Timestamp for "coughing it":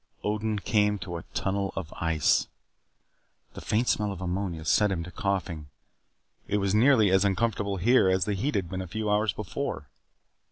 5.11-6.57